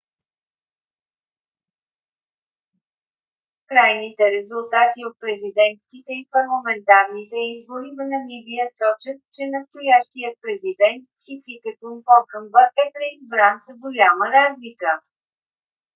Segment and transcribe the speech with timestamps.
[3.69, 12.63] крайните резултати от президентските и парламентарните избори в намибия сочат че настоящият президент хификепунe похамба
[12.83, 14.91] е преизбран с голяма разлика